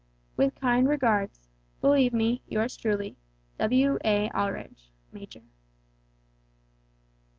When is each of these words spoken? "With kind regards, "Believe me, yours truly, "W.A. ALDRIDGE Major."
"With 0.35 0.55
kind 0.55 0.89
regards, 0.89 1.47
"Believe 1.79 2.11
me, 2.11 2.41
yours 2.47 2.75
truly, 2.75 3.17
"W.A. 3.59 4.29
ALDRIDGE 4.31 4.89
Major." 5.11 5.43